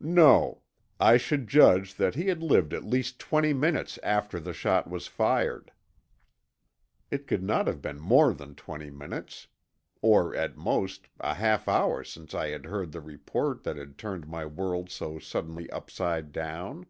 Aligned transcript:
"No. 0.00 0.62
I 0.98 1.18
should 1.18 1.48
judge 1.48 1.96
that 1.96 2.14
he 2.14 2.28
had 2.28 2.42
lived 2.42 2.72
at 2.72 2.82
least 2.82 3.18
twenty 3.18 3.52
minutes 3.52 3.98
after 4.02 4.40
the 4.40 4.54
shot 4.54 4.88
was 4.88 5.06
fired." 5.06 5.70
It 7.10 7.26
could 7.26 7.42
not 7.42 7.66
have 7.66 7.82
been 7.82 8.00
more 8.00 8.32
than 8.32 8.54
twenty 8.54 8.88
minutes, 8.88 9.48
or 10.00 10.34
at 10.34 10.56
most, 10.56 11.08
a 11.20 11.34
half 11.34 11.68
hour 11.68 12.02
since 12.04 12.32
I 12.34 12.48
had 12.48 12.64
heard 12.64 12.90
the 12.92 13.02
report 13.02 13.64
that 13.64 13.76
had 13.76 13.98
turned 13.98 14.26
my 14.26 14.46
world 14.46 14.88
so 14.88 15.18
suddenly 15.18 15.68
upside 15.68 16.32
down! 16.32 16.86